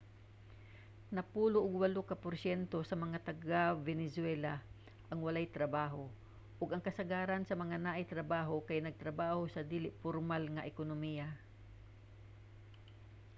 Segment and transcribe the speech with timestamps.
[1.15, 4.53] napulo og walo ka porsyento sa mga taga-venezuela
[5.11, 6.03] ang walay trabaho
[6.61, 11.27] ug kasagaran sa mga naay trabaho kay nagtrabaho sa dili pormal nga ekonomiya